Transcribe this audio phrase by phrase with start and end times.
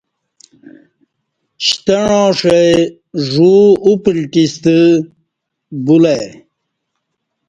[1.65, 2.61] شتہ عاں ݜی
[3.29, 3.53] ژو
[3.87, 4.75] اُپلٹی ستہ
[5.85, 6.27] بلہ ای